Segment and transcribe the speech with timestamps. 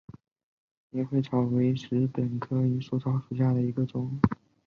[0.93, 4.19] 银穗草为禾本科银穗草属下的一个种。